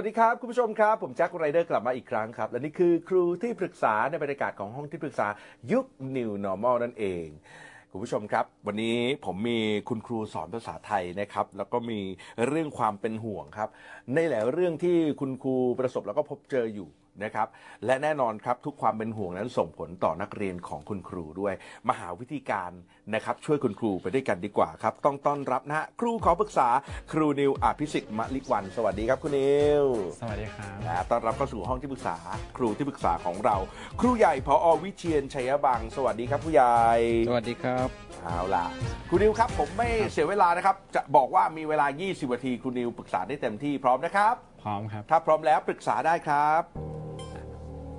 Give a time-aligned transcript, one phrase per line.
[0.00, 5.26] วัสดีครับ คุณผู้ชมครับ ผมแจ็คไรเดอร์กลับมาอีกครั้งครับ และนี่คือครูที่ปรึกษาในบรรยากาศของห้องที่ปรึกษา
[5.72, 5.86] ยุค
[6.16, 7.26] New Normal นั่นเอง
[7.90, 9.58] คุณผู้ชมครับ วันนี้ผมมี
[9.88, 12.00] คุณครูสอนภาษาไทยนะครับ แล้วก็มี
[12.46, 13.68] เรื่องความเป็นห่วงครับ
[14.14, 16.88] ในหลายเรื่องที่คุณครูประสบแล้วก็พบเจออยู่
[17.24, 17.46] นะครับ
[17.86, 21.54] และแน่นอนครับทุกความเป็นห่วงนั้นส่งผลต่อนักเรียนของคุณครูด้วย
[21.88, 22.70] มาหาวิธีการ
[23.14, 26.68] นะครับช่วยคุณครูไปด้วยกันดีกว่าครับ ต้องต้อนรับนะฮะครูขอปรึกษา
[27.12, 29.84] ครูนิวอภิสิทธิ์มะลิวัน สวัสดีครับคุณนิว
[30.20, 32.16] สวัสดีครับ นะต้อนรับเข้าสู่ห้องที่ปรึกษา
[32.56, 33.56] ครูที่ปรึกษาของเรา
[34.00, 36.78] ครูใหญ่พออวิเชียนชัยบัง สวัสดีครับผู้ใหญ่
[37.28, 37.88] สวัสดีครับ
[38.24, 38.64] เอาล่ะ
[39.08, 47.07] ครูนิวครับผมไม่เสียเวลานะครับ จะบอกว่ามีเวลา 20 นาทีครูนิวปรึกษาได้เต็มที่พร้อมนะครับ พร้อมครับ ถ้าพร้อมแล้วปรึกษาได้ครับ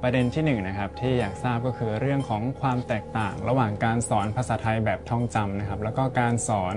[0.04, 6.76] ประเด็นที่หนึ่งนะครับที่อยากทราบก็คือเรื่องของความแตกต่าง ระหว่างการสอนภาษาไทยแบบท่องจำนะครับ แล้วก็การสอน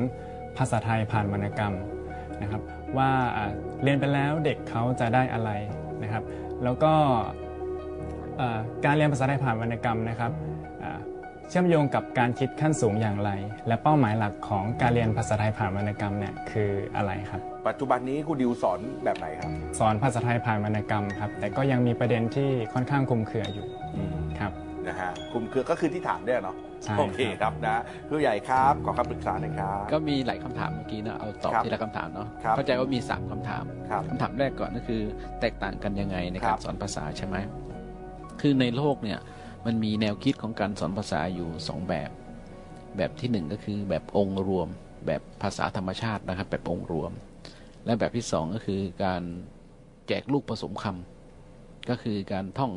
[0.58, 1.74] ภาษาไทยผ่านวรรณกรรม
[2.42, 2.62] นะครับ
[2.98, 3.10] ว่า
[3.82, 5.50] เรียนไปแล้วเด็กเขาจะได้อะไร
[6.02, 6.24] นะครับ
[6.64, 6.92] แล้วก็
[8.84, 10.32] การเรียนภาษาไทยผ่านวรรณกรรมนะครับ
[11.48, 13.30] เชื่อมโยงกับการคิดขั้นสูงอย่างไร
[13.66, 23.66] และเป้าหมายหลักของการเรียนภาษาไทยผ่านวรรณกรรมเนี่ยคืออะไรครับ ปัจจุบันนี้ครูดิวสอนแบบไหนครับ สอนภาษาไทยผ่านวรรณกรรมครับ แต่ก็ยังมีประเด็นที่ค่อนข้างคลุมเครืออยู่
[24.40, 24.52] ครับ
[24.86, 35.02] นะฮะคุมเครือก็คือที่ถามเนี่ยเนาะใช่โอเคครับนะครูใหญ่ครับขอคำปรึกษาหน่อยครับ ก็มีหลายคำถามเมื่อกี้นะเอาตอบครับทีละคำถามเนาะครับเข้าใจว่ามี 3คำถามครับคำถามแรกก่อนก็คือ
[35.40, 37.36] แตกต่างกันยังไงในครัการบสอนภาษาใช่ไหม
[38.40, 39.18] คือในโลกเนี่ย
[39.66, 42.10] มันมีแนวคิดของการสอนภาษาอยู่ 2 แบบ
[42.96, 44.68] แบบที่ 1 ก็คือแบบองค์รวม
[45.06, 47.12] แบบภาษาธรรมชาตินะครับ แบบองค์รวม
[47.84, 49.22] และแบบที่2ก็คือการ
[50.08, 52.72] แจกลูกผสมคำก็คือการท่อง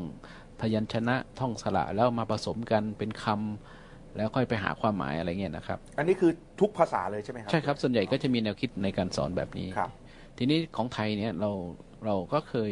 [0.61, 9.91] พยัญชนะท่องสระแล้วมาผสมกันเป็นคำแล้วค่อยไปหาความหมายอะไรเงี้ยนะครับ อันนี้คือทุกภาษาเลยใช่ไหมครับใช่ครับส่วนใหญ่ก็จะมีแนวคิดในการสอนแบบนี้ครับ
[10.37, 11.51] ทีนี้ของไทยเนี่ยเรา
[12.05, 12.71] เราก็เคย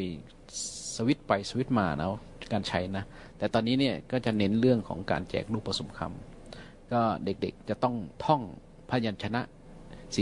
[0.96, 2.10] สวิตช์ไปสวิตช์มานะ
[2.54, 3.04] การใช้นะ
[3.38, 7.96] แต่ตอนนี้เนี่ยก็จะเน้นเรื่องของการแจกลูกผสมคำก็เด็กๆจะต้อง
[8.26, 8.42] ท่อง
[8.90, 9.42] พยัญชนะ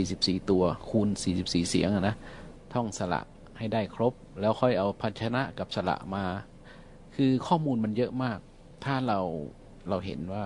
[0.00, 1.08] 44 ตัวคูณ
[1.40, 2.16] 44 เสียงนะ
[2.74, 3.20] ท่องสระ
[3.58, 6.24] ให้ได้ครบ แล้วค่อยเอาพยัญชนะกับสระมา
[7.14, 8.38] คือข้อมูลมันเยอะมาก
[8.84, 9.20] ถ้าเรา
[9.88, 10.44] เราเห็นว่า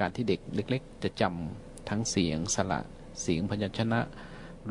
[0.00, 2.80] การที่เด็กเล็ก ๆ จะจำทั้งเสียงสระ
[3.22, 4.00] เสียงพยัญชนะ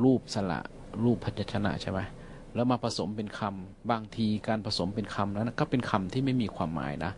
[0.03, 0.59] รูปสระ
[1.03, 1.99] รูปพยัญชนะใช่ไหม
[2.55, 7.11] แล้วมาผสมเป็นคำบางทีการผสมเป็นคำนั้นก็เป็นคำที่ไม่มีความหมายนะ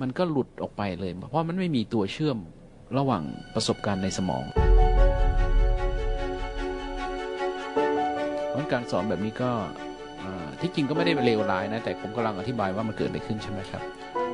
[0.00, 2.38] มันก็หลุดออกไปเลย เพราะมันไม่มีตัวเชื่อม
[2.98, 3.22] ระหว่าง
[3.54, 4.44] ประสบการณ์ในสมอง
[8.54, 9.50] เพราะการสอนแบบนี้ก็
[10.60, 13.82] ที่จริงก็ไม่ได้เลวร้ายนะ แต่ผมกำลังอธิบายว่ามันเกิดอะไรขึ้นใช่ไหมครับ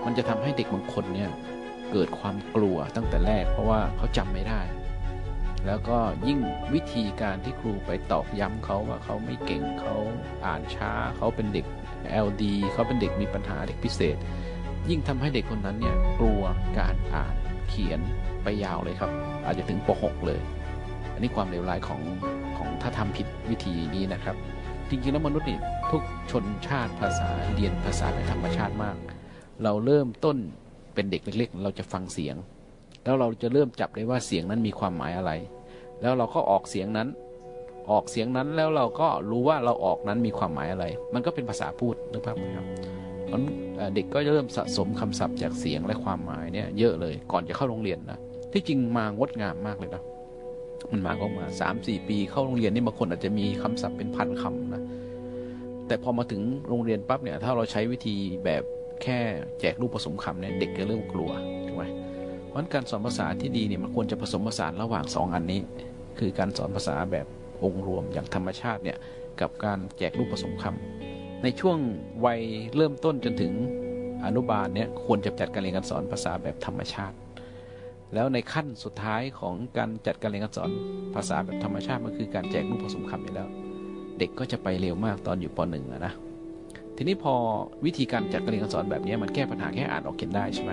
[0.04, 1.30] มันจะทำให้เด็กบางคนเนี่ย
[1.92, 4.60] เกิดความกลัวตั้งแต่แรก เพราะว่าเขาจำไม่ได้
[5.66, 5.98] แล้วก็
[6.28, 6.38] ยิ่ง
[6.74, 9.96] วิธีการที่ครูไปตอกย้ำเขาว่าเขาไม่เก่งเขา
[10.46, 11.66] อ่านช้าเขาเป็นเด็ก
[12.26, 12.42] LD
[12.72, 14.16] เขาเป็นเด็กมีปัญหาเด็กพิเศษ
[14.90, 16.42] ยิ่งทำให้เด็กคนนั้นเนี่ยกลัว
[16.78, 17.34] การอ่าน
[17.68, 18.00] เขียน
[18.42, 19.10] ไปยาวเลยครับ
[19.44, 20.40] อาจจะถึงป .6 เลย
[21.12, 22.00] อันนี้ความเลวร้ายของ
[22.60, 24.36] ของถ้าทำผิดวิธีนี้นะครับ
[24.88, 25.58] จริงๆแล้วมนุษย์นี่
[25.90, 28.96] ทุกชนชาติภาษาเรียนภาษาเป็นธรรมชาติมาก
[29.62, 30.36] เราเริ่มต้น
[30.94, 32.36] เป็นเด็กเล็กๆ เราจะฟังเสียง
[33.04, 35.32] แล้วเราจะเริ่มจับได้ว่าเสียงนั้นมีความหมายอะไร
[36.02, 37.08] แล้วเราก็ออกเสียงนั้น
[37.90, 40.84] ออกเสียงนั้นแล้วเราก็รู้ว่าเราออกนั้นมีความหมายอะไร
[41.14, 42.66] มันก็เป็นภาษาพูดนึกภาพไหมครับ
[43.26, 43.54] เพราะฉะนั้น
[43.94, 48.18] เด็กก็จะเริ่มสะสมคำศัพท์จากเสียงและความหมายเนี่ยเยอะเลยก่อนจะเข้าโรงเรียนนะ
[48.52, 50.02] ที่จริงมางดงามมากเลยนะ
[50.92, 54.82] มันมาก็มาสามสี่ปีเข้าโรงเรียนนี่บางคนอาจจะมีคำศัพท์เป็นพันคำนะ
[55.86, 58.62] แต่พอมาถึงโรงเรียนปั๊บเนี่ย ถ้าเราใช้วิธีแบบ
[59.02, 59.18] แค่
[59.60, 61.30] แจกรูปผสมคำเนี่ยเด็กจะเริ่มกลัว
[61.66, 61.84] ถูกไหม
[62.46, 65.60] เพราะนั้นการสอนภาษาที่ดีเนี่ยมันควรจะผสมผสานระหว่างสองอันนี้
[66.18, 67.26] คือการสอนภาษาแบบ
[67.64, 68.98] องค์รวมอย่างธรรมชาติเนี่ย
[69.40, 71.78] กับการแจกรูปผสมคำในช่วง
[72.24, 72.40] วัย
[72.76, 73.52] เริ่มต้นจนถึง
[74.26, 77.16] อนุบาลเนี่ยควรจะจัดการเรียนการสอนภาษาแบบธรรมชาติ
[78.14, 80.70] แล้วในขั้นสุดท้ายของการจัดการเรียนการสอน
[81.14, 83.48] ภาษาแบบธรรมชาติมันคือการแจกรูปผสมคำอยู่แล้ว
[84.18, 86.12] เด็กก็จะไปเร็วมากตอนอยู่ปหนึ่งอะนะ
[86.96, 87.34] ทีนี้พอ
[87.84, 90.72] วิธีการจัดการเรียนการสอนแบบนี้มันแก้ปัญหาแค่อ่านออกเขียนได้ใช่ไหม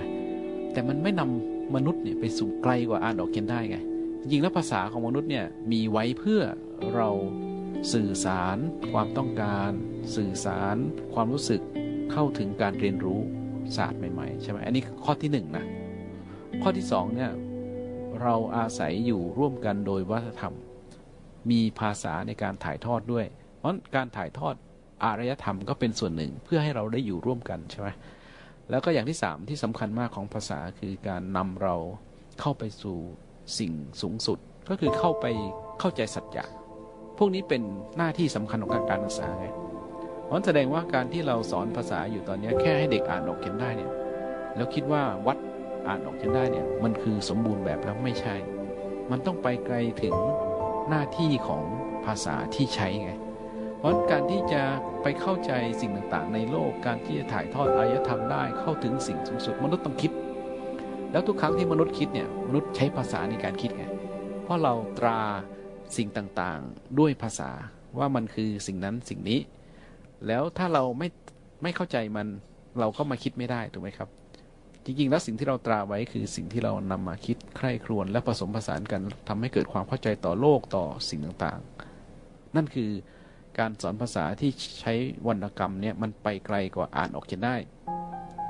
[0.74, 3.78] แต่มันไม่นำมนุษย์เนี่ยไปสู่ไกลกว่าอ่านออกเขียนได้ไง
[4.22, 6.42] จริงแล้วภาษาของมนุษย์เนี่ยมีไว้เพื่อ
[6.96, 7.10] เรา
[7.94, 8.58] สื่อสาร
[8.92, 9.72] ความต้องการ
[10.16, 10.76] สื่อสาร
[11.14, 11.62] ความรู้สึก
[12.12, 13.20] เข้าถึงการเรียนรู้
[13.78, 15.66] ศาสตร์ใหม่ๆใช่ไหมอันนี้ข้อที่หนึ่งนะ
[16.62, 17.32] ข้อที่สองเนี่ย
[18.22, 20.56] เราอาศัยอยู่ร่วมกันโดยวัฒนธรรม
[21.50, 23.26] มีภาษาในการถ่ายทอดด้วย
[23.58, 24.56] เพราะการถ่ายทอด
[25.04, 27.90] อารยธรรมก็เป็นส่วนหนึ่งเพื่อให้เราได้อยู่ร่วมกันใช่ไหม
[28.70, 31.76] แล้วก็อย่างที่สามที่สำคัญมากของภาษาคือการนำเรา
[32.42, 32.98] เข้าไปสู่
[33.60, 33.72] สิ่ง
[34.02, 34.38] สูงสุด
[34.70, 35.26] ก็คือเข้าไป
[35.80, 36.46] เข้าใจสัจจะ
[37.18, 37.62] พวกนี้เป็น
[37.98, 39.48] หน้าที่สำคัญของการการศึกษาไง
[40.26, 43.92] เพราะแสดงว่าการที่เราสอนภาษาอยู่ตอนนี้แค่ให้เด็กอ่านออกเขียนได้เนี่ย
[44.56, 45.38] แล้วคิดว่าวัด
[45.88, 48.36] อ่านออกเขียนได้เนี่ยมันคือสมบูรณ์แบบแล้วไม่ใช่
[49.12, 50.16] มันต้องไปไกลถึง
[50.90, 51.64] หน้าที่ของ
[52.06, 53.12] ภาษาที่ใช้ไง
[53.78, 54.62] เพราะการที่จะ
[55.04, 55.52] ไปเข้าใจ
[55.82, 60.12] สิ่งต่างๆ ในโลกการที่จะถ่ายทอดอารยธรรมได้เข้าถึงสิ่งสูงสุดมนุษย์ต้องคิด
[61.12, 63.86] แล้วทุกครั้งที่มนุษย์คิดเนี่ยมนุษย์ใช้ภาษาในการคิดไง
[64.44, 65.20] เพราะเราตรา
[65.98, 67.50] สิ่งต่างๆด้วยภาษา
[67.98, 69.40] ว่ามันคือสิ่งนั้นสิ่งนี้
[70.28, 71.08] แล้วถ้าเราไม่
[71.64, 72.28] ไม่เข้าใจมัน
[72.80, 74.10] เราก็มาคิดไม่ได้ถูกไหมครับ
[74.90, 82.90] จริงๆ แล้วสิ่งที่เราตราไว้คือสิ่งที่เรานำมาคิดใคร่ครวญและผสมผสานกันทำให้เกิดความเข้าใจต่อโลกต่อสิ่งต่างๆ นั่นคือ
[83.60, 84.94] การสอนภาษาที่ใช้
[85.28, 87.56] วรรณกรรมเนี่ยมันไปไกลกว่าอ่านออกเขียนได้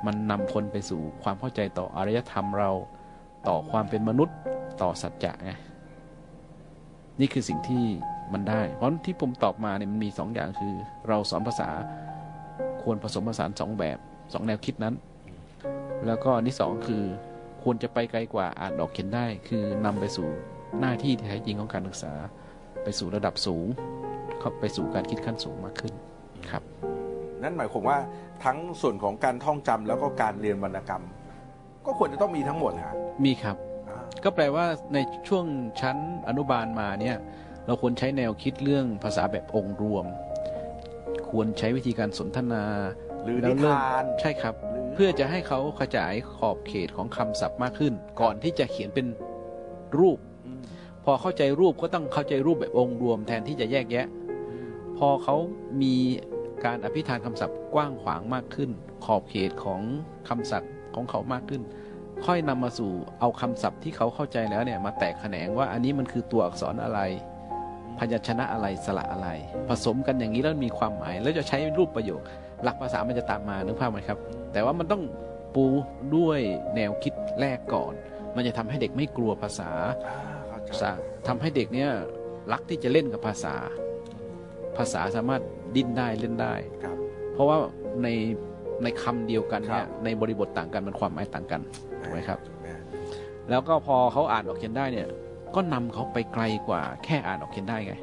[0.05, 2.71] มันนำคนไปสู่ความเข้าใจต่ออารยธรรมเรา
[3.47, 4.35] ต่อความเป็นมนุษย์
[4.81, 5.51] ต่อสัจจะไง
[7.19, 7.83] นี่คือสิ่งที่
[8.33, 10.73] มันได้ เพราะที่ผมตอบมาเนี่ยมันมีสองอย่างคือ
[11.07, 11.69] เราสอนภาษา
[12.81, 13.97] ควรผสมผสานสองแบบ
[14.33, 14.95] สองแนวคิดนั้น
[16.05, 17.03] แล้วก็อันที่สองคือ
[17.63, 20.27] ควรจะไปไกลกว่าอ่านออกเขียนได้ คือนำไปสู่
[20.79, 22.13] หน้าที่ที่แท้จริงของการศึกษา
[22.83, 23.67] ไปสู่ระดับสูง
[24.39, 25.94] เข้าไปสู่การคิดขั้นสูงมากขึ้น
[26.49, 26.63] ครับ
[27.44, 27.97] นั่นหมายความว่า
[28.45, 31.03] ทั้งส่วนของการท่องจำแล้วก็การเรียนวรรณกรรม
[31.85, 32.95] ก็ควรจะต้องมีทั้งหมดนะ
[33.25, 33.57] มีครับ
[33.89, 34.97] อ่าก็แปลว่าใน
[35.27, 35.45] ช่วง
[35.81, 35.97] ชั้น
[36.27, 37.17] อนุบาลมาเนี่ย
[37.65, 40.05] เราควรใช้แนวคิดเรื่องภาษาแบบองค์รวม
[41.29, 42.63] ควรใช้วิธีการสนทนา
[43.23, 49.07] หรือแล้นิวเริ่มทานใช่ครับหรือ เพื่อจะให้เขาขยายขอบเขตของคำศัพท์มากขึ้น ก่อนที่จะเขียนเป็น
[49.99, 50.61] รูปอืม
[51.03, 54.07] พอเข้าใจรูปก็ต้องเข้าใจรูปแบบองค์รวมแทนที่จะแยกแยะ
[54.97, 55.35] พอเขา
[55.81, 55.95] มี
[56.65, 58.69] การอภิธานคำศัพท์กว้างขวางมากขึ้น
[59.05, 59.81] ขอบเขตของ
[60.29, 61.61] คำศัพท์ของเขามากขึ้น
[62.25, 66.99] ค่อยนำมาสู่เอาคำศัพท์ที่เขาเข้าใจแล้วเนี่ยมาแตกแขนงว่าอันนี้มันคือตัวอักษรอะไร
[67.97, 69.29] พยัญชนะอะไรสระอะไร
[69.67, 72.21] ผสมกันอย่างนี้แล้วมีความหมาย แล้วจะใช้รูปประโยค
[72.63, 74.19] หลักภาษามันจะตามมานึกภาพไหมครับ
[74.54, 75.04] แต่ว่ามันต้อง
[75.56, 75.65] ปู
[76.15, 76.39] ด้วย
[76.75, 77.94] แนวคิดแรกก่อน
[78.36, 79.69] มันจะทำให้เด็กไม่กลัวภาษา
[80.07, 80.89] อ่าเข้าใจภาษา
[81.27, 81.89] ทำให้เด็กเนี่ย
[82.51, 83.56] รักที่จะเล่นกับภาษา
[84.77, 85.42] ภาษาสามารถ
[85.75, 86.98] ดิ้นได้เล่นได้ครับ
[87.33, 87.57] เพราะว่า
[88.04, 88.07] ใน
[88.83, 91.62] ในคำเดียวกันเนี่คยรับในบริบทต่างกันมันความหมายต่างกัน
[92.01, 92.68] ถูกไหมครับถูกไหม
[93.50, 95.07] แล้วก็พอเขาอ่านออกเขียนได้เนี่ย
[95.56, 97.95] ก็นำเขาไปไกลกว่าแค่อ่านออกเขียนได้ไง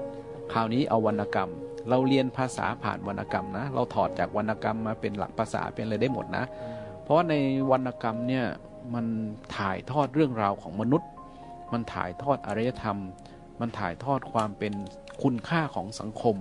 [0.53, 1.51] คราวนี้เอาวรรณกรรม
[1.89, 6.45] เราเรียนภาษาผ่านวรรณกรรมนะ เราถอดจากวรรณกรรมมาเป็นหลักภาษาเป็นอะไรได้หมดนะ
[7.03, 7.35] เพราะว่าใน
[7.71, 8.45] วรรณกรรมเนี่ย
[8.95, 9.07] มัน
[9.57, 11.11] ถ่ายทอดเรื่องราวของมนุษย์
[11.73, 12.99] มันถ่ายทอดอารยธรรม
[13.61, 14.73] มันถ่ายทอดความเป็น
[15.23, 16.37] คุณค่าของสังคม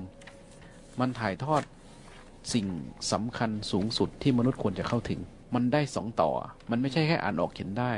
[1.00, 1.62] มันถ่ายทอด
[2.54, 2.68] สิ่ง
[3.12, 5.20] สำคัญสูงสุดที่มนุษย์ควรจะเข้าถึง
[5.56, 6.32] มันได้สองต่อ
[6.72, 7.92] มันไม่ใช่แค่อ่านออกเขียนได้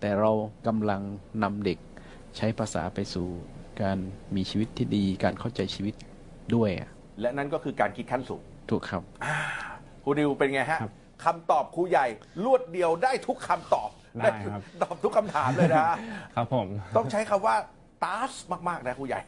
[0.00, 0.32] แต่เรา
[0.66, 1.00] กำลัง
[1.42, 1.78] นำเด็ก
[2.36, 3.26] ใช้ภาษาไปสู่
[3.82, 3.98] การ
[4.34, 5.94] มีชีวิตที่ดี การเข้าใจชีวิต
[6.56, 9.02] ด้วยอะและนั่นก็คือการคิดขั้นสูงถูกครับ
[10.04, 10.92] ครูดิวเป็นไงฮะครับ
[11.24, 12.06] คำตอบครูใหญ่
[12.44, 15.84] รวดเดียวได้ทุกคำตอบได้ครับ ตอบทุกคำถามเลยนะ
[16.34, 16.66] ครับผม
[16.96, 17.56] ต้องใช้คำว่า
[18.04, 18.32] ตาส
[18.68, 19.20] มาก ๆ นะครูใหญ่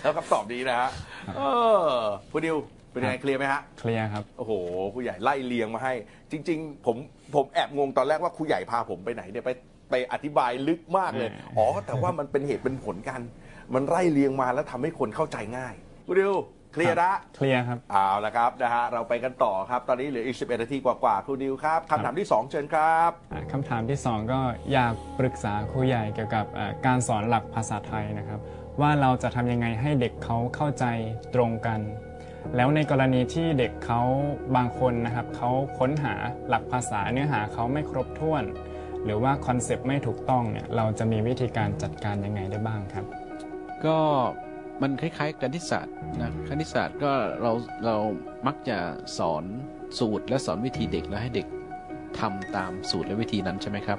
[0.00, 0.90] แล้วคำตอบนี้นะฮะ
[1.36, 1.40] เอ
[1.82, 1.86] อ
[2.30, 2.56] ครูดิว
[2.92, 4.52] เป็นยังไงเคลียร์ไหมฮะ เคลียร์ครับ โอ้โห
[4.94, 5.94] ครูใหญ่ไล่เลียงมาให้
[6.30, 6.96] จริง ๆ ผม
[7.34, 9.50] ผมแอบงงตอนแรกว่าครูใหญ่พาผมไปไหนเนี่ยไป
[9.90, 13.20] ไปอธิบายลึกมากเลยอืมอ๋อ แต่ว่ามันเป็นเหตุเป็นผลกัน
[13.74, 15.74] มันไล่เลียงมาแล้วทำให้คนเข้าใจง่าย
[16.06, 16.34] ครูดิว
[16.72, 24.40] เคลียร์ละเคลียร์ครับ เอาละครับนะฮะเราไปกันต่อครับ ตอนนี้เหลืออีก 11 นาทีกว่าๆครูดิวครับคำถามที่ 2 เชิญครับ อ่าคำถามที่ 2 ก็
[24.72, 28.40] อยากปรึกษาครูใหญ่เกี่ยวกับอ่าการสอนหลักภาษาไทยนะครับ
[28.80, 30.84] ว่าเราจะทำยังไงให้เด็กเขาเข้าใจ
[31.34, 31.80] ตรงกัน
[32.56, 34.00] แล้วในกรณีที่เด็กเขา
[34.56, 36.14] บางคนนะครับเขาค้นหา
[36.48, 38.44] หลักภาษาเนื้อหาเขาไม่ครบถ้วน
[39.04, 43.06] หรือว่าคอนเซปต์ไม่ถูกต้องเนี่ยเราจะมีวิธีการจัดการยังไงได้บ้างครับ
[43.86, 43.96] ก็
[44.82, 47.52] มันคล้ายๆคณิตศาสตร์นะคณิตศาสตร์ก็เรา
[47.86, 47.96] เรา
[48.46, 48.78] มักจะ
[49.18, 49.44] สอน
[49.98, 51.46] สูตรและสอนวิธีเด็กแล้วให้เด็ก
[52.20, 53.98] ทำตามสูตรและวิธีนั้นใช่ไหมครับ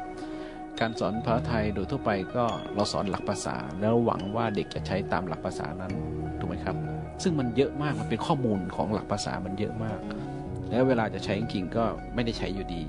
[0.79, 2.45] การสอนภาษาไทยโดยทั่วไปก็
[2.75, 5.93] เราสอนหลักภาษา แล้วหวังว่าเด็กจะใช้ตามหลักภาษานั้น
[6.39, 6.75] ถูกไหมครับ
[7.23, 9.99] ซึ่งมันเยอะมากมันเป็นข้อมูลของหลักภาษามันเยอะมาก
[10.69, 11.83] แล้วเวลาจะใช้จริงก็
[12.15, 12.83] ไม่ได้ใช้อยู่ดี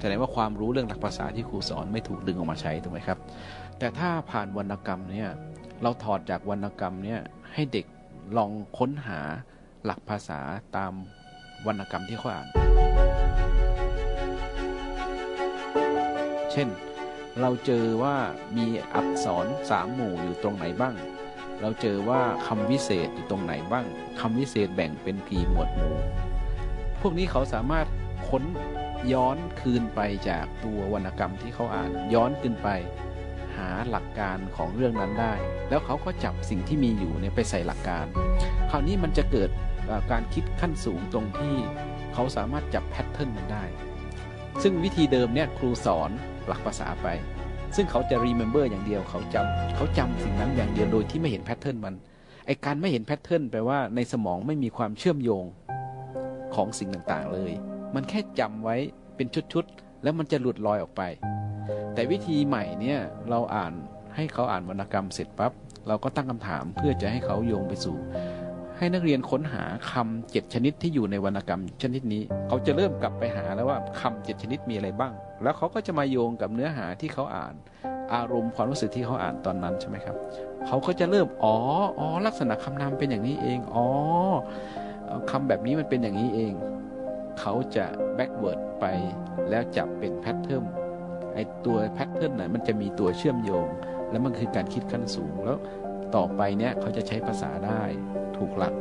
[0.00, 3.18] แสดงว่าความรู้เรื่องหลักภาษาที่ครูสอนไม่ถูกดึงออกมาใช้ถูกไหมครับ
[3.78, 5.30] แต่ถ้าผ่านวรรณกรรมเนี่ย
[5.82, 7.20] เราถอดจากวรรณกรรมเนี่ย
[7.52, 7.86] ให้เด็ก
[8.36, 9.20] ลองค้นหา
[9.84, 10.40] หลักภาษา
[10.76, 10.92] ตาม
[11.66, 12.48] วรรณกรรมที่เขาอ่าน
[16.52, 16.68] เช่น
[17.40, 18.16] เราเจอว่า
[18.56, 20.94] มีอักษรสามหมู่อยู่ตรงไหนบ้าง
[21.60, 23.84] เราเจอว่าคำวิเศษอยู่ตรงไหนบ้าง
[24.20, 25.96] คำวิเศษแบ่งเป็นกี่หมวดหมู่
[27.00, 27.86] พวกนี้เขาสามารถ
[28.28, 28.44] ค้น
[29.12, 32.68] ย้อนคืนไปจากตัววรรณกรรมที่เขาอ่าน ย้อนขึ้นไป
[33.56, 35.34] หาหลักการของเรื่องนั้นได้
[35.70, 38.06] แล้วเขาก็จับสิ่งที่มีอยู่เนี่ยไปใส่หลักการ
[38.70, 39.50] คราวนี้มันจะเกิด
[40.10, 41.54] การคิดขั้นสูงตรงที่
[42.14, 43.64] เขาสามารถจับแพทเทิร์นมันได้
[44.62, 46.10] ซึ่งวิธีเดิมเนี่ยครูสอน
[46.46, 47.08] หลักภาษาไป
[47.76, 51.94] ซึ่งเขาจะ remember อย่างเดียวเขาจำเขาจำสิ่งนั้นอย่างเดียวโดยที่ไม่เห็น pattern มัน
[52.46, 55.44] ไอการไม่เห็น pattern แปลว่าในสมองไม่มีความเชื่อมโยง
[56.54, 57.52] ของสิ่งต่างๆเลย
[57.94, 58.76] มันแค่จำไว้
[59.16, 61.02] เป็นชุดๆ แล้วมันจะหลุดลอยออกไป
[61.94, 62.98] แต่วิธีใหม่เนี่ย
[63.30, 63.72] เราอ่าน
[64.16, 65.52] ให้เขาอ่านวรรณกรรมเสร็จปั๊บ
[65.88, 67.96] เราก็ตั้งคำถามเพื่อจะให้เขาโยงไปสู่
[68.78, 77.54] ให้นักเรียนค้นหาคำเจ็ดชนิดที่อยู่ในวรรณกรรมชนิดนี้ เขาจะเริ่มกลับไปหาแล้วว่าคำเจ็ดชนิดมีอะไรบ้าง แล้วเขาก็จะมาโยงกับเนื้อหาที่เขาอ่าน
[78.14, 80.16] อารมณ์ความรู้สึกที่เขาอ่านตอนนั้นใช่ไหมครับ
[80.66, 81.56] เขาก็จะเริ่มอ๋อ
[81.98, 83.86] อ๋อลักษณะคำนามเป็นอย่างนี้เองอ๋อ
[85.30, 86.52] คำแบบนี้มันเป็นอย่างนี้เอง
[87.40, 87.86] เขาจะ
[88.18, 88.84] backward ไป
[89.50, 90.64] แล้วจับเป็น pattern
[91.36, 93.66] ไอตัว pattern น่ะมันจะมีตัวเชื่อมโยง
[94.10, 95.58] แล้วมันคือการคิดขั้นสูงแล้ว
[96.16, 97.82] ต่อไปเนี่ยเขาจะใช้ภาษาได้
[98.36, 98.74] ถูกหลัก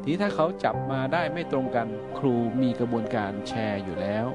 [0.00, 1.86] ทีนี้ถ้าเขาจับมาได้ไม่ตรงกัน
[2.18, 4.26] ครูมีกระบวนการแชร์อยู่แล้ว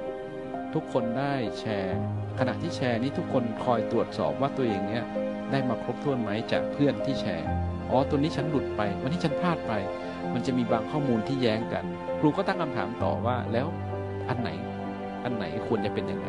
[0.73, 1.95] ทุกคนได้แชร์
[2.39, 5.05] ขณะที่แชร์นี้ทุกคนคอยตรวจสอบว่าตัวเองเนี่ย
[5.51, 7.47] ได้มาครบถ้วนไหมจากเพื่อนที่แชร์
[7.89, 9.73] อ๋อตัวนี้ฉันหลุดไป วันนี้ฉันพลาดไป
[10.33, 11.85] มันจะมีบางข้อมูลที่แย้งกัน
[12.19, 13.67] ครูก็ตั้งคำถามต่อว่าแล้ว
[14.29, 14.49] อันไหน
[15.23, 16.27] อันไหนควรจะเป็นยังไง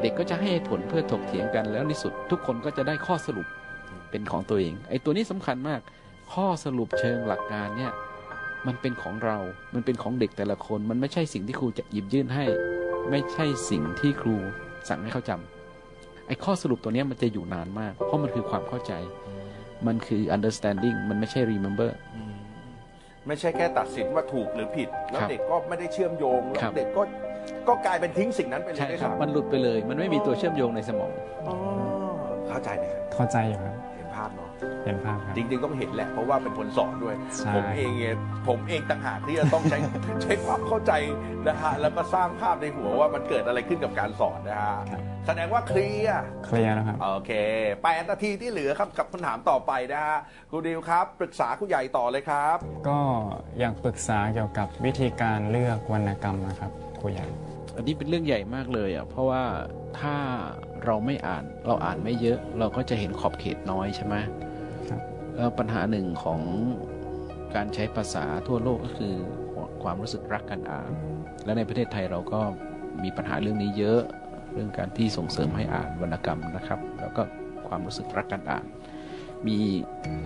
[0.00, 3.46] เด็กก็จะให้เหตุผลเพื่อถกเถียงกันแล้วในสุด ทุกคนก็จะได้ข้อสรุป
[4.10, 5.80] เป็นของตัวเอง ไอ้ตัวนี้สำคัญมาก
[6.34, 7.92] ข้อสรุปเชิงหลักการเนี่ย
[8.66, 9.38] มันเป็นของเรา
[9.74, 12.44] มันเป็นของเด็กแต่ละคน มันไม่ใช่สิ่งที่ครูจะหยิบยื่นให้
[13.10, 14.36] ไม่ใช่สิ่งที่ครู
[14.88, 18.92] สั่งให้เขาจำไอ้ข้อสรุปตัวเนี้ยมันจะอยู่นานมาก เพราะมันคือความเข้าใจ
[19.86, 22.34] มันคือ understanding มันไม่ใช่ remember อืม
[23.26, 27.02] ไม่ใช่แค่ตัดสินว่าถูกหรือผิด แล้วครับเด็กก็ไม่ได้เชื่อมโยง แล้ครัวบเด็กก็
[27.68, 31.10] ก็กลายเป็นทิ้งสิ่งนั้นไปเลยใช่ด้วยครับซ้ำมันหลุดไปเลย มันไม่มีตัวเชื่อมโยงในสมอง
[31.48, 31.56] อ๋อ
[32.48, 34.48] เข้าใจไหมครับเข้าใจอยู่ครับเห็นภาพเนาะ
[34.84, 38.16] เห็นภาพครับจริงๆต้องเห็นแหละเพราะว่าเป็นคนสอนด้วยใช่ผมเองเนี่ย
[38.48, 39.78] ผมเองต่างหากที่จะต้องใช้
[40.22, 40.92] ใช้ความเข้าใจ
[41.46, 47.32] นะฮะแล้วก็สร้างภาพในหัวว่ามันเกิดอะไรขึ้นกับการสอนนะฮะครับแสดงว่าเคลียร์เคลียร์แล้วครับโอเค
[47.82, 50.18] แปดนาทีที่เหลือครับกับคำถามต่อไปนะฮะ
[50.50, 52.56] ครูดิวครับ ปรึกษาครูใหญ่ต่อเลยครับ
[52.88, 52.98] ก็
[53.58, 57.26] อยากปรึกษาเกี่ยวกับวิธีการเลือกวรรณกรรมนะครับ ครูใหญ่
[57.76, 59.42] อันนี้เป็นเรื่องใหญ่มากเลยอะเพราะว่า
[60.00, 60.14] ถ้า
[60.84, 64.14] เราไม่อ่านเราอ่านไม่เยอะ เราก็จะเห็นขอบเขตน้อยใช่ไหม
[64.88, 65.00] ครับ
[65.36, 66.40] แล้วปัญหาหนึ่งของ
[67.54, 69.14] การใช้ภาษาทั่วโลกก็คือ
[69.82, 70.90] ความรู้สึกรักการอ่าน
[71.44, 72.40] และในประเทศไทยเราก็
[73.02, 74.00] มีปัญหาเรื่องนี้เยอะ
[74.52, 77.22] เรื่องการที่ส่งเสริมให้อ่านวรรณกรรมนะครับ แล้วก็
[77.68, 78.64] ความรู้สึกรักการอ่าน
[79.46, 79.58] มี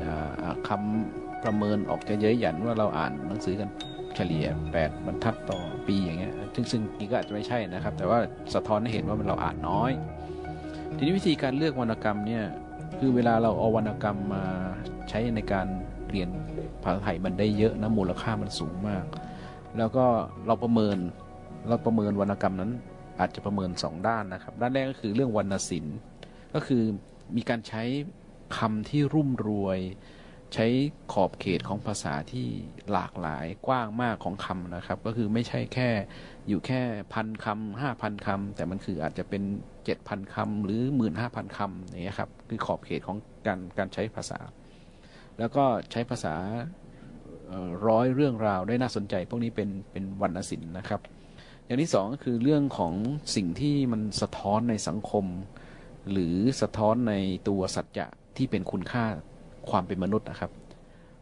[0.04, 3.70] อ่าคำประเมินออกจะเย้ยหยันว่าเราอ่านหนังสือกัน
[4.16, 8.18] เฉลี่ย 8 บรรทัดต่อปีอย่างเงี้ยซึ่งซึ่งจริงก็อาจจะไม่ใช่นะครับ แต่ว่า
[8.54, 9.92] สะท้อนให้เห็นว่ามันเราอ่านน้อย
[10.96, 12.44] ทีนี้วิธีการเลือกวรรณกรรมเนี่ย
[12.98, 14.44] คือเวลาเราเอาวรรณกรรมมา
[15.08, 15.66] ใช้ในการ
[16.10, 16.28] เรียน
[16.82, 19.04] ภาษาไทยมันได้เยอะนะมูลค่ามันสูงมาก
[19.78, 20.06] แล้วก็
[20.46, 20.96] เราประเมิน
[21.68, 22.70] เราประเมินวรรณกรรมนั้น
[23.20, 25.96] อาจจะประเมินสองด้านนะครับ ด้านแรกก็คือเรื่องวรรณศิลป์
[26.54, 26.82] ก็คือ
[27.36, 27.82] มีการใช้
[28.58, 29.78] คำที่รุ่มรวย
[30.54, 30.66] ใช้
[31.12, 32.46] ขอบเขตของภาษาที่
[32.92, 35.88] หลากหลายกว้างมากของคำนะครับ ก็คือไม่ใช่แค่
[36.48, 36.80] อยู่แค่
[37.14, 39.42] พันคำห้าพันคำแต่มันคืออาจจะเป็น
[39.84, 44.38] เจ็ดพันคำหรือหมื่นห้าพันคำอย่างเงี้ยครับคือขอบเขตของการการใช้ภาษา
[45.38, 46.34] แล้วก็ใช้ภาษา
[47.88, 51.00] ร้อยเรื่องราวได้น่าสนใจ พวกนี้เป็นเป็นวรรณศิลป์นะครับ
[51.64, 52.94] อย่างที่สองก็คือเรื่องของ
[53.36, 55.24] สิ่งที่มันสะท้อนในสังคม
[56.10, 57.14] หรือสะท้อนใน
[57.48, 58.06] ตัวสัจจะ
[58.36, 59.06] ที่เป็นคุณค่า
[59.70, 60.50] ความเป็นมนุษย์นะครับ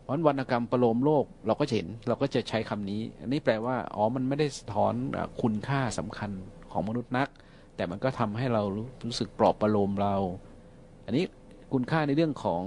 [0.02, 6.30] เพราะฉะนั้นวรรณกรรมประโลมโลกเราก็จะเห็นเราก็จะใช้คำนี้ อันนี้แปลว่าอ๋อมันไม่ได้สะท้อนอะคุณค่าสำคัญ
[6.72, 7.28] ของมนุษย์นัก
[7.76, 10.14] แต่มันก็ทำให้เรารู้รู้สึกปลอบประโลมเรา
[11.06, 11.24] อันนี้
[11.72, 12.62] คุณค่าในเรื่องของ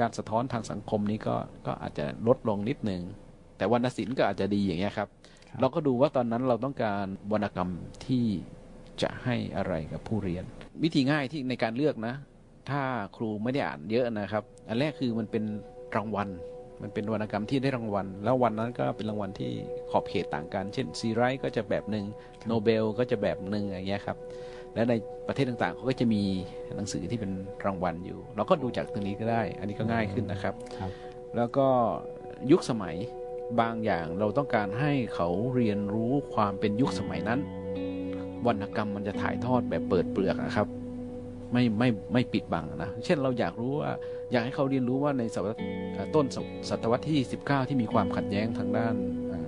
[0.00, 3.02] การสะท้อนทางสังคมนี้ก็ก็อาจจะลดลงนิดนึง
[3.56, 5.08] แต่วรรณศิลป์ก็อาจจะดีอย่างเงี้ยครับ
[5.48, 7.70] ครับ เราก็ดูว่าตอนนั้นเราต้องการวรรณกรรม
[8.06, 8.24] ที่
[9.02, 10.44] จะให้อะไรกับผู้เรียน
[10.82, 12.14] วิธีง่ายที่ในการเลือกนะ
[12.70, 12.82] ถ้า
[13.16, 15.44] ครูไม่ได้อ่านเยอะนะครับ อันแรกคือมันเป็น
[15.96, 16.28] รางวัล
[16.82, 19.50] มันเป็นวรรณกรรมที่ได้รางวัล แล้ววันนั้นก็เป็นรางวัลที่
[19.90, 22.04] ขอบเขตต่างกัน เช่นซีไรต์ก็จะแบบหนึ่ง
[22.46, 24.16] โนเบลก็จะแบบหนึ่งอย่างเงี้ยครับ
[24.74, 24.94] และใน
[25.28, 26.22] ประเทศต่างๆเขาก็จะมี
[26.76, 27.32] หนังสือที่เป็น
[27.64, 30.90] รางวัลอยู่ เราก็ดูจากตรงนี้ก็ได้ อันนี้ก็ง่ายขึ้นนะครับครับ
[31.36, 31.66] แล้วก็
[32.50, 32.96] ยุคสมัย
[33.60, 37.40] บางอย่างเราต้องการให้เขาเรียนรู้ความเป็นยุคสมัยนั้น
[38.46, 40.68] วรรณกรรมมันจะถ่ายทอดแบบเปิดเปลือกนะครับ
[41.52, 43.92] ไม่ไม่ไม่ปิดบังนะเช่นเราอยากรู้ว่า
[44.32, 45.58] อยากให้เขาเรียนรู้ว่าในศตวรรษ
[45.94, 48.94] เอ่อต้นศตศตวรรษที่19 ที่มีความขัดแย้งทางด้าน
[49.28, 49.38] เอ่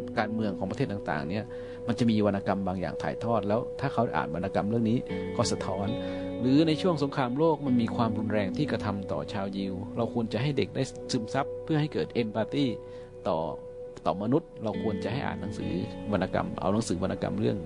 [0.00, 1.44] อการเมืองของประเทศต่างๆเนี่ย
[1.86, 4.98] มันจะมีวรรณกรรมบางอย่างถ่ายทอด แล้วถ้าเขาอ่านวรรณกรรมเรื่องนี้
[5.36, 5.86] ก็สะท้อน
[6.40, 12.64] หรือในช่วงสงครามโลกมันมีความรุนแรงที่กระทำต่อชาวยิว เราควรจะให้เด็กได้ซึมซับเพื่อให้เกิดเอมพัตตี
[13.28, 13.38] ต่อ
[14.06, 15.72] ต่อมนุษย์ เราควรจะให้อ่านหนังสือ
[16.12, 17.58] วรรณกรรม เอาหนังสือวรรณกรรมเรื่อง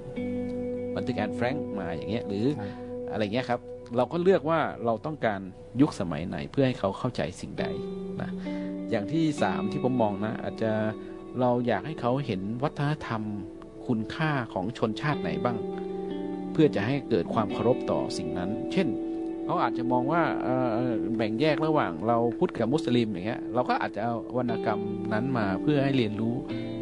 [0.97, 2.69] บันทึกแอนแฟรงค์มาอย่างเงี้ยหรือครับ
[3.13, 3.61] อะไรเงี้ยครับ
[3.97, 5.41] เราก็เลือกว่าเราต้องการ
[5.81, 7.67] ยุคสมัยไหนเพื่อให้เขาเข้าใจสิ่งใด
[8.21, 8.31] นะ
[8.91, 10.73] อย่างที่สามที่ผมมองนะ อาจจะ
[11.41, 13.23] เราอยากให้เขาเห็นวัฒนธรรม
[13.87, 15.59] คุณค่าของชนชาติไหนบ้าง
[16.53, 18.89] เพื่อจะให้เกิดความเคารพต่อสิ่งนั้น เช่น
[19.45, 20.23] เขาอาจจะมองว่า
[21.17, 24.81] แบ่งแยกระหว่างเราพุทธกับมุสลิมอย่างเงี้ยเราก็อาจจะเอาวรรณกรรม
[25.13, 26.35] นั้นมาเพื่อให้เรียนรู้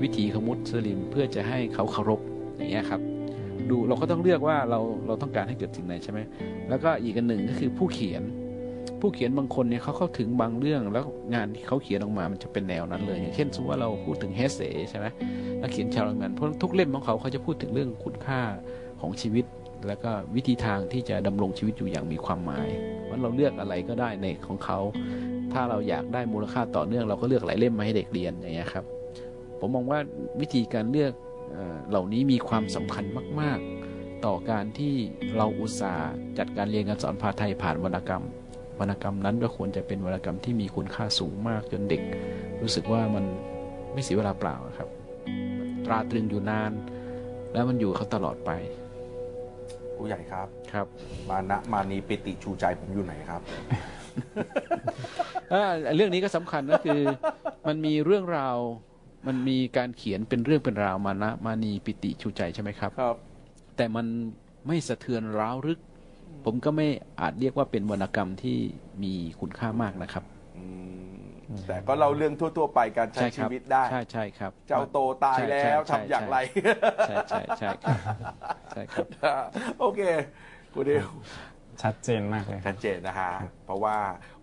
[0.03, 2.21] วิถีของมุสลิม เพื่อจะให้เขาเคารพ
[2.57, 3.01] อย่างเงี้ยครับ
[3.71, 6.21] ดูเราก็ต้องเลือกว่าเราเราต้องการให้เกิดสิ่งไหนใช่ไหม
[6.69, 8.23] แล้วก็อีกอันหนึ่งก็คือผู้เขียน
[9.01, 14.61] ผู้เขียนบางคนเนี่ยเขาเข้าถึงบางเรื่องแล้วงานที่เขาเขียนออกมามันจะเป็นแนวนั้นเลย อย่างเช่นสมมติว่าเราพูดถึงเฮสเซ
[14.91, 15.07] ใช่ไหม
[15.61, 18.41] นักเขียนชาวอังกฤษเพราะทุกเล่มของเขาเขาจะพูดถึงเรื่องคุณค่า
[19.01, 19.45] ของชีวิต
[19.87, 22.69] แล้วก็วิธีทางที่จะดำรงชีวิตอยู่อย่างมีความหมาย
[23.09, 24.79] ว่าเราเลือกอะไรก็ได้ในของเขา
[25.53, 28.85] ถ้าเราอยากได้มูลค่าต่อเนื่อง เราก็เลือกหลายเล่มมาให้เด็กเรียนอย่างเงี้ยครับ
[29.59, 29.99] ผมมองว่า
[30.41, 31.13] วิธีการเลือก
[31.53, 33.05] เอ่อเหล่านี้มีความสำคัญ
[33.41, 33.59] มาก
[33.93, 34.95] ๆ ต่อการที่
[35.37, 38.25] เราอุตส่าห์จัดการเรียนการสอนภาษาไทยผ่านวรรณกรรม
[38.81, 42.03] วรรณกรรมนั้นก็ควรจะเป็นวรรณกรรมที่มีคุณค่าสูงมากจนเด็ก
[42.63, 43.25] รู้สึกว่ามัน
[43.93, 44.89] ไม่เสียเวลาเปล่าอะครับ
[45.87, 46.73] ตราตรึงอยู่นาน
[47.53, 48.51] แล้วมันอยู่กับเขาตลอดไป
[49.97, 50.87] ผู้ใหญ่ครับครับ
[51.31, 53.41] มานะมานีปิติชูใจผมอยู่ไหนครับ
[55.53, 55.65] อ่า
[55.97, 57.01] เรื่องนี้ก็สำคัญก็คือ
[57.67, 58.57] มันมีเรื่องราว
[59.27, 63.17] มันมีการเขียนเป็นเรื่องเป็นราวมานะมานีปิติชูใจใช่ไหมครับ ครับ
[63.77, 64.07] แต่มัน
[64.67, 65.81] ไม่สะเทือนร้าวรึก
[66.45, 66.87] ผมก็ไม่
[67.21, 68.57] อาจเรียกว่าเป็นวรรณกรรมที่
[69.03, 70.25] มีคุณค่ามากนะครับ
[70.59, 70.65] อื
[71.21, 76.37] มแต่ก็เล่าเรื่องทั่ว ๆ ไปการใช้ใช่คชีรับวิตได้ ใช่ใช่ครับ เจ้าโตตายใช่แล้วใช่ทำอย่างไร
[77.07, 77.97] ใช่ใช่ใช่ครับ
[78.73, 79.07] ใช่ครับ
[79.81, 80.01] โอเค
[80.75, 81.07] คุณดิว
[81.83, 83.33] ชัดเจนมากเลยคชัรับดเจนนะฮะ
[83.67, 83.97] เพราะว่า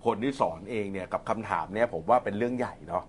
[0.05, 3.03] คนที่สอนเองเนี่ยกับคำถามเนี่ยผมว่าเป็นเรื่องใหญ่เนาะ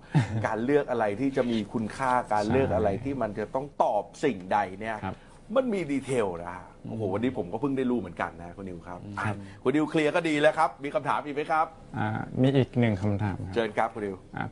[0.46, 5.16] การเลือกอะไรที่จะมีคุณค่าการเลือกอะไรที่มันจะต้องตอบสิ่งใดเนี่ยครับ
[5.56, 11.66] มันมีดีเทลนะฮะโอ้โหวันนี้ผมก็เพิ่งได้รู้เหมือนกันนะคุณนิวครับครับคุณนิวเคลียร์ก็ดีแล้วครับ มีคำถามอีกไหมครับ
[11.98, 12.08] อ่า
[12.42, 14.46] มีอีกหนึ่งคำถามครับเชิญครับคุณนิวอะ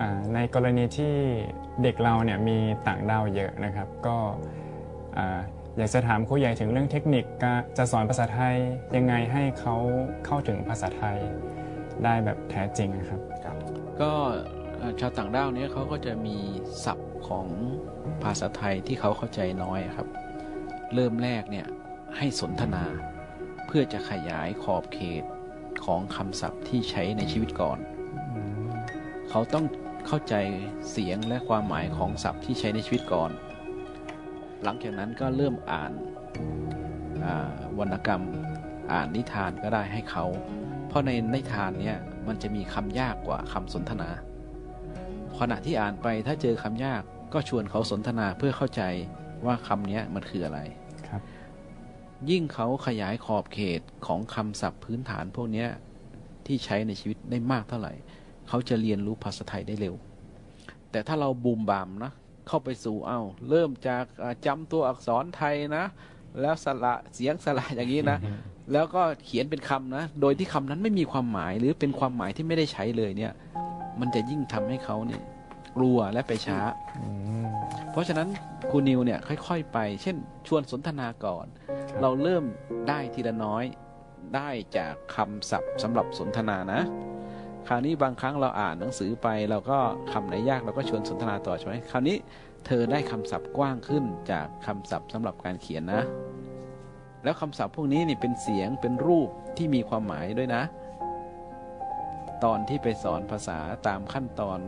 [0.00, 1.14] อ่าในกรณีที่
[1.82, 4.16] เด็กเราเนี่ยมีต่างดาวเยอะนะครับ ก็
[5.78, 8.56] อ่าอยากจะถามครูใหญ่ถึงเรื่องเทคนิคการจะสอนภาษาไทย
[8.96, 9.76] ยังไงให้เขา
[10.26, 11.18] เข้าถึงภาษาไทย
[12.04, 13.20] ได้แบบแท้จริงนะครับ
[14.00, 14.12] ก็
[14.78, 16.36] เอ่อชาวต่างด้าวเนี้เขาก็จะมี
[16.84, 17.46] ศัพท์ของ
[18.24, 20.08] ภาษาไทยที่เขาเข้าใจน้อยครับ
[20.94, 21.66] เริ่มแรกเนี่ย
[22.16, 22.84] ให้สนทนา
[23.66, 25.24] เพื่อจะขยายขอบเขต
[25.84, 27.78] ของคำศัพท์ที่ใช้ในชีวิตก่อน
[29.30, 29.64] เขาต้อง
[30.06, 30.34] เข้าใจ
[30.90, 33.30] เสียงและความหมายของศัพท์ที่ใช้ในชีวิตก่อน
[34.64, 35.92] หลังจากนั้นก็เริ่มอ่าน
[37.24, 38.22] อ่าวรรณกรรม
[38.92, 40.24] อ่านนิทานก็ได้ให้เขา
[40.88, 41.98] เพราะในนิทานเนี่ย
[42.28, 44.10] มันจะมีคำยากกว่าคำสนทนา
[45.38, 47.02] ขณะที่อ่านไปถ้าเจอคำยาก
[47.34, 48.82] ก็ชวนเขาสนทนาเพื่อเข้าใจ
[49.46, 50.60] ว่าคำเนี้ยมันคืออะไร
[51.08, 51.22] ครับ
[52.30, 55.68] ยิ่งเขาขยายขอบเขตของคำศัพท์พื้นฐานพวกเนี้ย
[56.46, 57.94] ที่ใช้ในชีวิตได้มากเท่าไหร่
[58.48, 59.94] เขาจะเรียนรู้ภาษาไทยได้เร็ว
[60.90, 62.12] แต่ถ้าเราบูมบามนะ
[62.48, 65.84] เข้าไปสู่เอาเริ่มจากอ่าจำตัวอักษรไทยนะ
[66.40, 68.18] แล้วสระเสียงสระอย่างนี้นะ
[68.72, 73.32] แล้วก็เขียนเป็นคำนะ โดยที่คำนั้นไม่มีความหมายหรือเป็นความหมายที่ไม่ได้ใช้เลยเนี่ย
[74.00, 75.22] มันจะยิ่งทำให้เขาเนี่ย
[75.76, 76.58] กลัวและไปช้า
[76.98, 77.06] อื
[77.44, 77.46] ม
[77.90, 78.28] เพราะฉะนั้น
[78.70, 81.46] ครูนิวเนี่ยค่อย ๆ ไป เช่น ชวนสนทนาก่อน
[81.90, 82.44] ครับเราเริ่ม
[82.88, 83.64] ได้ทีละน้อย
[84.36, 86.80] ได้จากคำศัพท์สำหรับสนทนานะ
[87.68, 89.78] คราวนี้บางครั้งเราอ่านหนังสือไป เราก็
[90.12, 92.16] คำไหนยากเราก็ชวนสนทนาต่อใช่ไหมคราวนี้
[92.66, 96.02] เธอได้คำศัพท์กว้างขึ้นจากคำศัพท์สำหรับการเขียนนะ
[97.24, 100.62] แล้วคำศัพท์พวกนี้นี่เป็นเสียงเป็นรูปที่มีความหมายด้วยนะ
[102.44, 104.58] ตอนที่ไปสอนภาษาตามขั้นตอน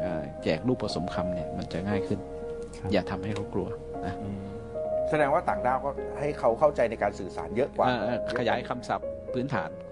[0.00, 2.20] เออแจกรูปผสมคำเนี่ยมันจะง่ายขึ้น
[2.78, 3.68] ครับอย่าทำให้เขากลัว
[4.06, 4.14] นะ
[5.10, 9.91] แสดงว่าต่างดาวก็ให้เขาเข้าใจในการสื่อสารเยอะกว่าเอ่อเอ่อขยายคำศัพท์พื้นฐานอ่าเอ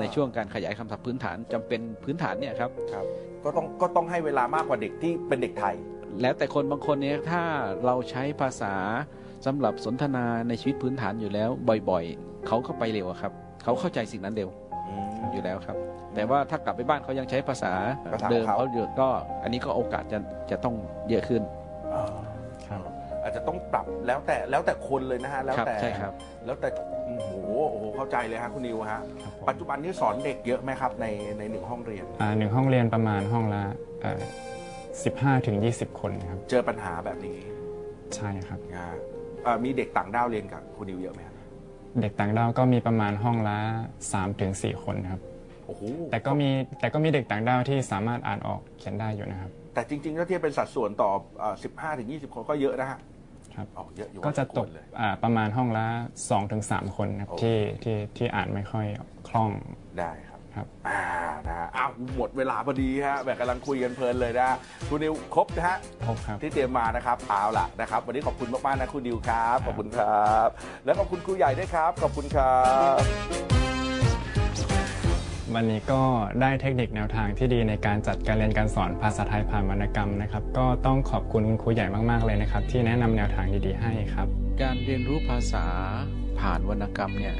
[0.00, 3.04] ในช่วงการขยายคำศัพท์พื้นฐานจำเป็นพื้นฐานเนี่ยครับครับ
[3.44, 5.74] ก็ต้องก็ต้องให้เวลามากกว่าเด็กที่เป็นเด็กไทย
[6.22, 7.42] แล้วแต่คนบางคนเนี่ยถ้า
[7.86, 8.74] เราใช้ภาษา
[9.46, 11.50] สำหรับสนทนาในชีวิตพื้นฐานอยู่แล้ว
[11.90, 13.32] บ่อยๆ เขาก็ไปเร็วอะครับ
[13.64, 14.48] เขาเข้าใจสิ่งนั้นเร็ว
[15.32, 15.76] อยู่แล้วครับ
[16.14, 17.72] แต่ว่าถ้ากลับไปบ้านเขายังใช้ภาษา
[18.12, 19.08] ภาษาของเดิมเขาเขาอยู่ก็
[19.42, 20.18] อันนี้ก็โอกาสจะ
[20.50, 20.74] จะต้อง
[21.08, 21.42] เยอะขึ้น
[22.68, 22.80] ครับ
[23.22, 26.12] อาจจะต้องปรับแล้วแต่แล้วแต่คนเลยนะฮะแล้วครับแต่ใช่ครับ
[26.44, 26.68] แล้วแต่
[27.54, 31.06] โอ้โหโอ้โหเข้าใจเลยฮะคุณนิวฮะครับผมปัจจุบันนี้สอนเด็กเยอะไหมครับใน
[31.38, 33.62] ในหนึ่งห้องเรียนอ่าหนึ่งห้องเรียนประมาณห้องละ
[35.04, 37.38] สิบห้าถึงยี่สิบคนครับเจอปัญหาแบบนี้
[38.14, 38.96] ใช่ครับนะฮะ
[39.44, 41.36] เอ่อมีเด็กต่างด้าวเรียนกับคุณนิวเยอะไหมครับ
[42.00, 43.58] เด็กต่างดาวก็มีประมาณห้องละ
[44.00, 45.20] 3ถึง4คนครับ
[45.66, 46.48] โอ้โหแต่ก็มี
[46.80, 51.10] แต่ก็มีเด็กต่างดาวที่สามารถอ่านออกเขียนได้อยู่นะครับ แต่จริงๆถ้าเทียบเป็นสัดส่วนต่อ
[51.64, 52.98] สิบห้าถึงยี่สิบคนก็เยอะนะฮะ
[53.56, 55.86] ครับออกเยอะอยู่ก็จะตกพอสมควรเลยอ่าประมาณห้องละ
[56.40, 58.86] 2-3คนครับโอ้ที่ที่ที่อ่านไม่ค่อย
[59.28, 59.50] คล่อง
[59.98, 61.00] ได้ครับครับอ่า
[61.46, 64.48] นะฮะอ้าวหมดเวลาพอดีฮะแบบกำลังคุยกันเพลินเลยนะ
[64.88, 70.48] คุณนิวครบนะฮะพบครับที่เตรียมมานะครับเอาล่ะนะครับ วันนี้ขอบคุณมากๆนะคุณนิวครับ ขอบคุณครับ
[70.84, 72.58] แล้วขอบคุณครูใหญ่ด้วยครับ ขอบคุณครั
[73.00, 73.53] บ
[75.54, 76.02] วันนี้ก็
[76.40, 84.26] ได้เทคนิคแนวทางที่ดีในการจัดการเรียนการสอนภาษาไทยผ่านวรรณกรรมนะครับ ก็ต้องขอบคุณคุณครูใหญ่มากๆเลยนะครับ ที่แนะนำแนวทางดีๆให้ครับ
[84.62, 85.64] การเรียนรู้ภาษา
[86.40, 87.36] ผ่านวรรณกรรมเนี่ย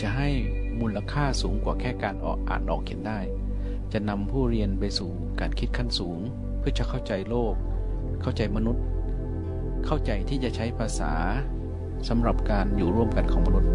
[0.00, 0.28] จะให้
[0.80, 3.18] มูลค่าสูงกว่าแค่การออกอ่านออกเขียนได้
[3.92, 6.18] จะนำผู้เรียนไปสู่การคิดขั้นสูง
[6.58, 7.54] เพื่อจะเข้าใจโลก
[8.22, 8.84] เข้าใจมนุษย์
[9.86, 11.12] เข้าใจที่จะใช้ภาษา
[12.08, 13.70] สำหรับการอยู่ร่วมกันของมนุษย์